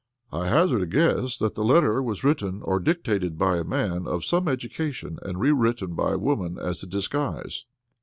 [0.33, 4.25] "I hazard a guess that the letter was written or dictated by a man of
[4.25, 7.65] some education, and rewritten by a woman as a disguise."